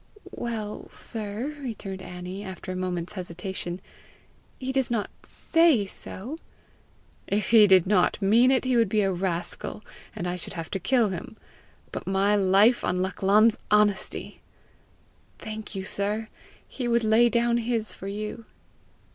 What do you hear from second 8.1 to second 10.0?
mean it, he would be a rascal,